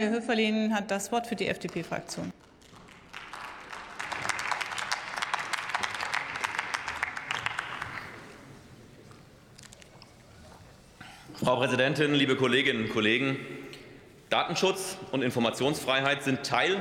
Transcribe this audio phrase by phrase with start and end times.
[0.00, 2.32] Herr Höferlin hat das Wort für die FDP-Fraktion.
[11.34, 13.38] Frau Präsidentin, liebe Kolleginnen und Kollegen!
[14.30, 16.80] Datenschutz und Informationsfreiheit sind Teil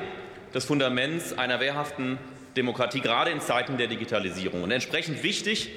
[0.54, 2.20] des Fundaments einer wehrhaften
[2.56, 4.62] Demokratie, gerade in Zeiten der Digitalisierung.
[4.62, 5.72] Und entsprechend wichtig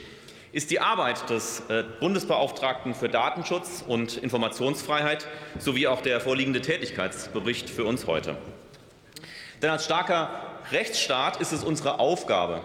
[0.53, 5.27] ist die Arbeit des äh, Bundesbeauftragten für Datenschutz und Informationsfreiheit
[5.59, 8.37] sowie auch der vorliegende Tätigkeitsbericht für uns heute.
[9.63, 10.31] Denn als starker
[10.73, 12.65] Rechtsstaat ist es unsere Aufgabe,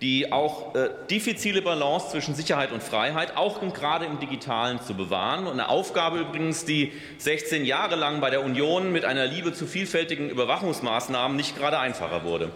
[0.00, 5.46] die auch äh, diffizile Balance zwischen Sicherheit und Freiheit auch gerade im Digitalen zu bewahren.
[5.46, 9.66] Und eine Aufgabe übrigens, die 16 Jahre lang bei der Union mit einer Liebe zu
[9.66, 12.50] vielfältigen Überwachungsmaßnahmen nicht gerade einfacher wurde.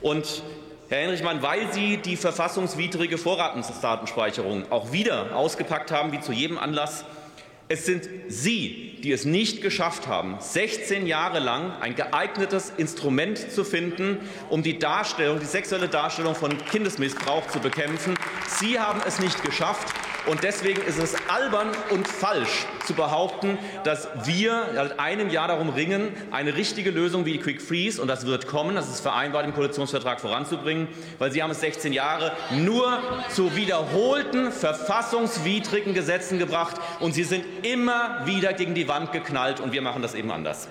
[0.00, 0.42] Und
[0.94, 7.04] Herr Henrichmann, weil Sie die verfassungswidrige Vorratsdatenspeicherung auch wieder ausgepackt haben, wie zu jedem Anlass,
[7.66, 13.64] es sind Sie, die es nicht geschafft haben, 16 Jahre lang ein geeignetes Instrument zu
[13.64, 18.14] finden, um die Darstellung, die sexuelle Darstellung von Kindesmissbrauch zu bekämpfen.
[18.46, 19.92] Sie haben es nicht geschafft.
[20.26, 25.68] Und deswegen ist es albern und falsch zu behaupten, dass wir seit einem Jahr darum
[25.68, 29.44] ringen, eine richtige Lösung wie die Quick Freeze, und das wird kommen, das ist vereinbart
[29.44, 36.76] im Koalitionsvertrag voranzubringen, weil Sie haben es 16 Jahre nur zu wiederholten verfassungswidrigen Gesetzen gebracht,
[37.00, 40.68] und Sie sind immer wieder gegen die Wand geknallt, und wir machen das eben anders.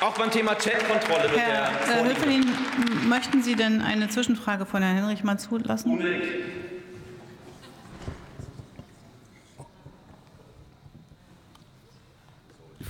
[0.00, 2.46] Auch beim Thema Chatkontrolle wird Herr der äh, Höferlin,
[3.08, 5.92] möchten Sie denn eine Zwischenfrage von Herrn Henrich mal zulassen?
[5.92, 6.65] Unbedingt.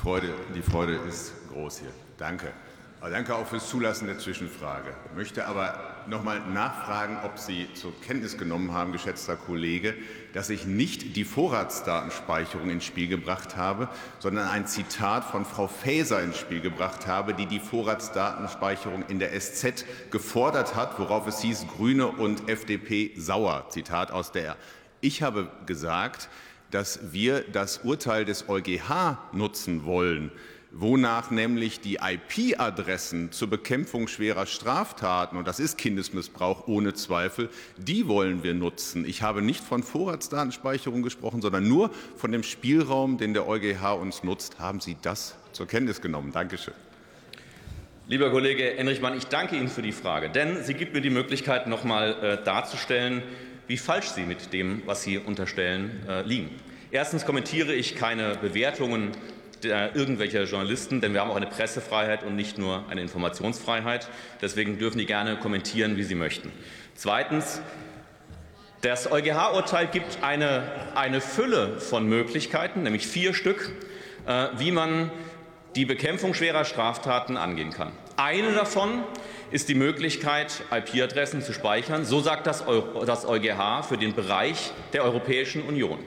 [0.06, 1.90] Freude, die Freude ist groß hier.
[2.16, 2.52] Danke.
[3.00, 4.94] Aber danke auch fürs Zulassen der Zwischenfrage.
[5.10, 9.94] Ich möchte aber noch mal nachfragen, ob Sie zur Kenntnis genommen haben, geschätzter Kollege,
[10.32, 13.88] dass ich nicht die Vorratsdatenspeicherung ins Spiel gebracht habe,
[14.20, 19.32] sondern ein Zitat von Frau Faeser ins Spiel gebracht habe, die die Vorratsdatenspeicherung in der
[19.32, 23.66] SZ gefordert hat, worauf es hieß, Grüne und FDP sauer.
[23.70, 24.54] Zitat aus der.
[25.00, 26.28] Ich habe gesagt,
[26.70, 30.30] dass wir das Urteil des EuGH nutzen wollen,
[30.72, 38.08] wonach nämlich die IP-Adressen zur Bekämpfung schwerer Straftaten, und das ist Kindesmissbrauch ohne Zweifel, die
[38.08, 39.06] wollen wir nutzen.
[39.06, 44.22] Ich habe nicht von Vorratsdatenspeicherung gesprochen, sondern nur von dem Spielraum, den der EuGH uns
[44.22, 44.58] nutzt.
[44.58, 46.32] Haben Sie das zur Kenntnis genommen?
[46.32, 46.74] Dankeschön.
[48.08, 51.66] Lieber Kollege Enrichmann, ich danke Ihnen für die Frage, denn sie gibt mir die Möglichkeit,
[51.66, 53.24] noch mal äh, darzustellen,
[53.66, 56.50] wie falsch Sie mit dem, was Sie unterstellen, äh, liegen.
[56.90, 59.12] Erstens kommentiere ich keine Bewertungen
[59.64, 64.08] irgendwelcher Journalisten, denn wir haben auch eine Pressefreiheit und nicht nur eine Informationsfreiheit.
[64.40, 66.52] Deswegen dürfen die gerne kommentieren, wie sie möchten.
[66.94, 67.60] Zweitens
[68.82, 73.72] das EuGH-Urteil gibt eine, eine Fülle von Möglichkeiten, nämlich vier Stück,
[74.26, 75.10] äh, wie man
[75.76, 77.92] die Bekämpfung schwerer Straftaten angehen kann.
[78.16, 79.04] Eine davon
[79.50, 82.04] ist die Möglichkeit, IP-Adressen zu speichern.
[82.04, 82.64] So sagt das,
[83.04, 85.98] das EuGH für den Bereich der Europäischen Union.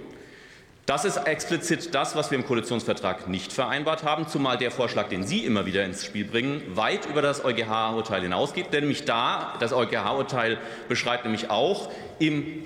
[0.87, 5.23] Das ist explizit das, was wir im Koalitionsvertrag nicht vereinbart haben, zumal der Vorschlag, den
[5.23, 8.73] Sie immer wieder ins Spiel bringen, weit über das EuGH-Urteil hinausgeht.
[8.73, 10.57] Denn nämlich da, das EuGH-Urteil
[10.87, 12.63] beschreibt nämlich auch im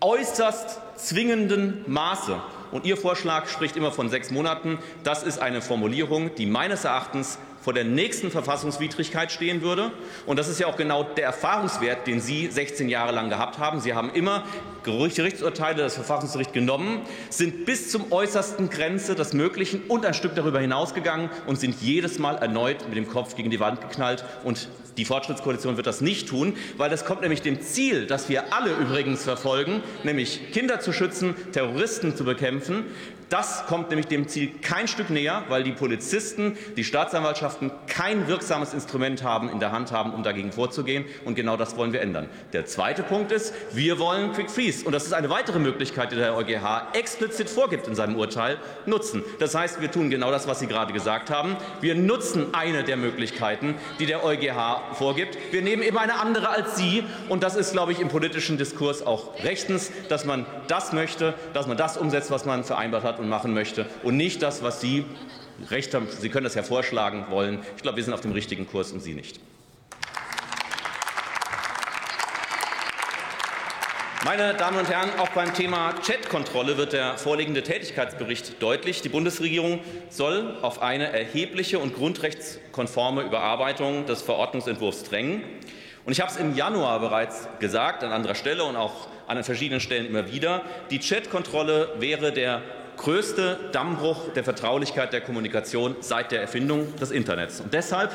[0.00, 2.40] äußerst zwingenden Maße.
[2.70, 4.78] Und Ihr Vorschlag spricht immer von sechs Monaten.
[5.02, 9.90] Das ist eine Formulierung, die meines Erachtens vor der nächsten Verfassungswidrigkeit stehen würde.
[10.26, 13.80] Und das ist ja auch genau der Erfahrungswert, den Sie 16 Jahre lang gehabt haben.
[13.80, 14.44] Sie haben immer
[14.82, 20.60] Gerichtsurteile des Verfassungsgerichts genommen, sind bis zum äußersten Grenze des Möglichen und ein Stück darüber
[20.60, 24.24] hinausgegangen und sind jedes Mal erneut mit dem Kopf gegen die Wand geknallt.
[24.42, 28.52] Und die Fortschrittskoalition wird das nicht tun, weil das kommt nämlich dem Ziel, das wir
[28.52, 32.84] alle übrigens verfolgen, nämlich Kinder zu schützen, Terroristen zu bekämpfen,
[33.30, 38.74] das kommt nämlich dem Ziel kein Stück näher, weil die Polizisten, die Staatsanwaltschaften kein wirksames
[38.74, 41.04] Instrument haben, in der Hand haben, um dagegen vorzugehen.
[41.24, 42.28] Und genau das wollen wir ändern.
[42.52, 44.84] Der zweite Punkt ist, wir wollen Quick Freeze.
[44.84, 49.22] Und das ist eine weitere Möglichkeit, die der EuGH explizit vorgibt in seinem Urteil, nutzen.
[49.38, 51.56] Das heißt, wir tun genau das, was Sie gerade gesagt haben.
[51.80, 55.38] Wir nutzen eine der Möglichkeiten, die der EuGH vorgibt.
[55.52, 57.04] Wir nehmen eben eine andere als Sie.
[57.28, 61.68] Und das ist, glaube ich, im politischen Diskurs auch rechtens, dass man das möchte, dass
[61.68, 65.04] man das umsetzt, was man vereinbart hat machen möchte und nicht das, was Sie
[65.70, 66.06] recht haben.
[66.08, 67.60] Sie können das ja vorschlagen wollen.
[67.76, 69.40] Ich glaube, wir sind auf dem richtigen Kurs und Sie nicht.
[74.22, 79.00] Meine Damen und Herren, auch beim Thema Chatkontrolle wird der vorliegende Tätigkeitsbericht deutlich.
[79.00, 79.80] Die Bundesregierung
[80.10, 85.42] soll auf eine erhebliche und grundrechtskonforme Überarbeitung des Verordnungsentwurfs drängen.
[86.04, 89.80] Und ich habe es im Januar bereits gesagt, an anderer Stelle und auch an verschiedenen
[89.80, 90.62] Stellen immer wieder.
[90.90, 92.62] Die Chatkontrolle wäre der
[93.00, 97.60] größte Dammbruch der Vertraulichkeit der Kommunikation seit der Erfindung des Internets.
[97.60, 98.10] Und deshalb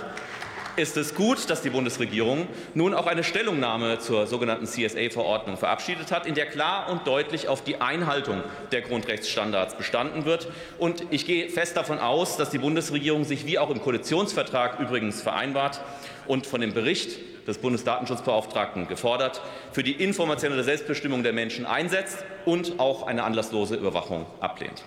[0.75, 6.27] ist es gut, dass die Bundesregierung nun auch eine Stellungnahme zur sogenannten CSA-Verordnung verabschiedet hat,
[6.27, 10.49] in der klar und deutlich auf die Einhaltung der Grundrechtsstandards bestanden wird.
[10.77, 15.21] Und ich gehe fest davon aus, dass die Bundesregierung sich, wie auch im Koalitionsvertrag übrigens
[15.21, 15.81] vereinbart
[16.27, 22.79] und von dem Bericht des Bundesdatenschutzbeauftragten gefordert, für die informationelle Selbstbestimmung der Menschen einsetzt und
[22.79, 24.83] auch eine anlasslose Überwachung ablehnt.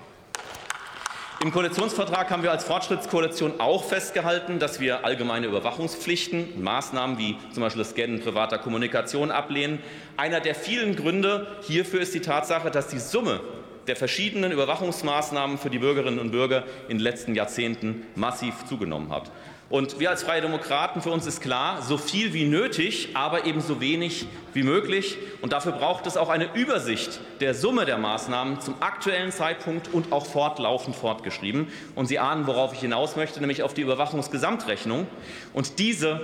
[1.41, 7.37] Im Koalitionsvertrag haben wir als Fortschrittskoalition auch festgehalten, dass wir allgemeine Überwachungspflichten und Maßnahmen wie
[7.53, 9.79] zum Beispiel das Scannen privater Kommunikation ablehnen.
[10.17, 13.41] Einer der vielen Gründe hierfür ist die Tatsache, dass die Summe
[13.87, 19.31] der verschiedenen Überwachungsmaßnahmen für die Bürgerinnen und Bürger in den letzten Jahrzehnten massiv zugenommen hat.
[19.71, 23.61] Und wir als Freie Demokraten, für uns ist klar, so viel wie nötig, aber eben
[23.61, 25.19] so wenig wie möglich.
[25.43, 30.11] Und dafür braucht es auch eine Übersicht der Summe der Maßnahmen zum aktuellen Zeitpunkt und
[30.11, 31.69] auch fortlaufend fortgeschrieben.
[31.95, 35.07] Und Sie ahnen, worauf ich hinaus möchte, nämlich auf die Überwachungsgesamtrechnung.
[35.53, 36.21] Und diese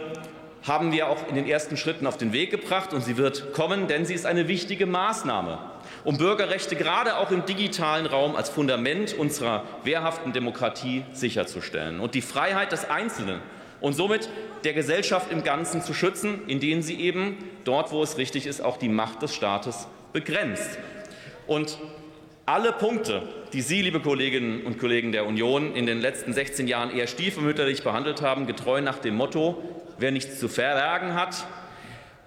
[0.62, 3.87] haben wir auch in den ersten Schritten auf den Weg gebracht, und sie wird kommen,
[3.88, 5.58] denn sie ist eine wichtige Maßnahme
[6.04, 12.22] um Bürgerrechte gerade auch im digitalen Raum als Fundament unserer wehrhaften Demokratie sicherzustellen und die
[12.22, 13.40] Freiheit des Einzelnen
[13.81, 14.28] und somit
[14.64, 18.76] der Gesellschaft im Ganzen zu schützen, indem sie eben dort, wo es richtig ist, auch
[18.76, 20.78] die Macht des Staates begrenzt.
[21.46, 21.78] Und
[22.46, 23.22] alle Punkte,
[23.52, 27.82] die Sie, liebe Kolleginnen und Kollegen der Union, in den letzten 16 Jahren eher stiefmütterlich
[27.82, 29.62] behandelt haben, getreu nach dem Motto,
[29.98, 31.46] wer nichts zu verbergen hat,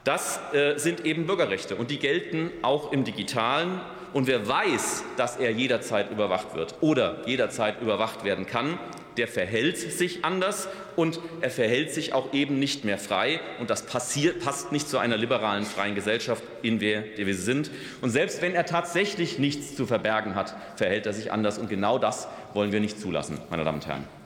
[0.08, 3.82] das äh, sind eben Bürgerrechte und die gelten auch im digitalen.
[4.14, 8.80] Und wer weiß, dass er jederzeit überwacht wird oder jederzeit überwacht werden kann,
[9.18, 13.42] der verhält sich anders und er verhält sich auch eben nicht mehr frei.
[13.60, 17.70] Und das passiert, passt nicht zu einer liberalen, freien Gesellschaft, in der wir sind.
[18.02, 21.58] Und selbst wenn er tatsächlich nichts zu verbergen hat, verhält er sich anders.
[21.58, 24.18] Und genau das wollen wir nicht zulassen, meine Damen und Herren.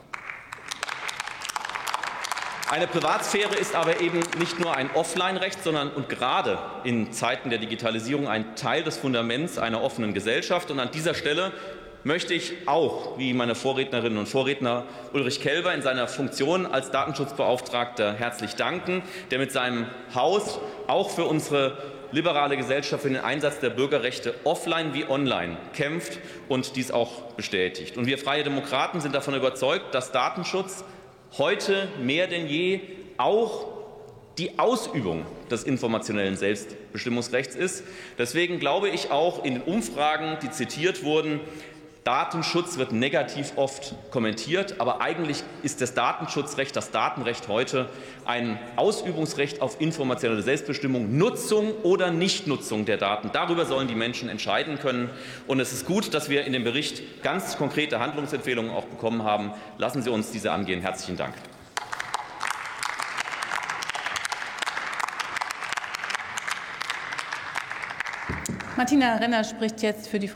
[2.72, 7.58] Eine Privatsphäre ist aber eben nicht nur ein Offline-Recht, sondern und gerade in Zeiten der
[7.58, 10.70] Digitalisierung ein Teil des Fundaments einer offenen Gesellschaft.
[10.70, 11.52] Und an dieser Stelle
[12.02, 18.14] möchte ich auch, wie meine Vorrednerinnen und Vorredner, Ulrich Kelber in seiner Funktion als Datenschutzbeauftragter
[18.14, 19.84] herzlich danken, der mit seinem
[20.14, 21.76] Haus auch für unsere
[22.10, 27.98] liberale Gesellschaft für den Einsatz der Bürgerrechte offline wie online kämpft und dies auch bestätigt.
[27.98, 30.84] Und wir Freie Demokraten sind davon überzeugt, dass Datenschutz
[31.38, 32.80] heute mehr denn je
[33.16, 33.66] auch
[34.38, 37.84] die Ausübung des informationellen Selbstbestimmungsrechts ist.
[38.18, 41.40] Deswegen glaube ich auch in den Umfragen, die zitiert wurden,
[42.04, 47.88] Datenschutz wird negativ oft kommentiert, aber eigentlich ist das Datenschutzrecht, das Datenrecht heute
[48.24, 53.30] ein Ausübungsrecht auf informationelle Selbstbestimmung, Nutzung oder Nichtnutzung der Daten.
[53.32, 55.10] Darüber sollen die Menschen entscheiden können.
[55.46, 59.52] Und es ist gut, dass wir in dem Bericht ganz konkrete Handlungsempfehlungen auch bekommen haben.
[59.78, 60.80] Lassen Sie uns diese angehen.
[60.80, 61.34] Herzlichen Dank.
[68.74, 70.32] Martina Renner spricht jetzt für die Fraktion